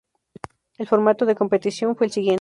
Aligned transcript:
El 0.79 0.87
formato 0.87 1.27
de 1.27 1.35
competición 1.35 1.95
fue 1.95 2.07
el 2.07 2.11
siguiente. 2.11 2.29